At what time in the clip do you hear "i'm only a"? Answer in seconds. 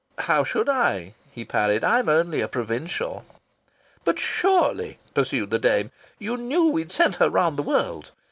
1.83-2.47